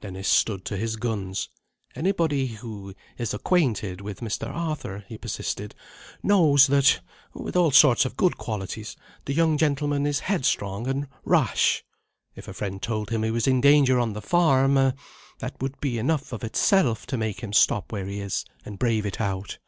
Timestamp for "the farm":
14.12-14.74